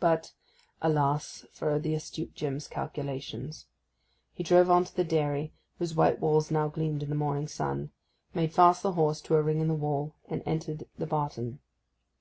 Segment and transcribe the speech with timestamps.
[0.00, 0.32] But,
[0.80, 3.66] alas for the astute Jim's calculations!
[4.34, 7.92] He drove on to the dairy, whose white walls now gleamed in the morning sun;
[8.34, 11.60] made fast the horse to a ring in the wall, and entered the barton.